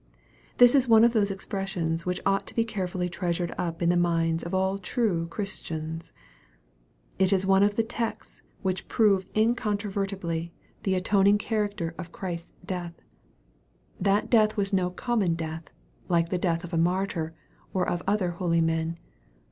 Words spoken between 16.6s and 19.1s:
of a martyr, or of other holy men.